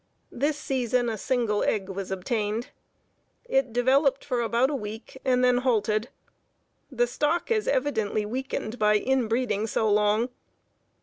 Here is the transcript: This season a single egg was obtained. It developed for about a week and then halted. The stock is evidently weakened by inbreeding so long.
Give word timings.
This 0.31 0.57
season 0.57 1.09
a 1.09 1.15
single 1.19 1.61
egg 1.63 1.87
was 1.87 2.09
obtained. 2.09 2.69
It 3.45 3.71
developed 3.71 4.25
for 4.25 4.41
about 4.41 4.71
a 4.71 4.75
week 4.75 5.19
and 5.23 5.43
then 5.45 5.57
halted. 5.59 6.09
The 6.91 7.05
stock 7.05 7.51
is 7.51 7.67
evidently 7.67 8.25
weakened 8.25 8.79
by 8.79 8.95
inbreeding 8.95 9.67
so 9.67 9.87
long. 9.87 10.29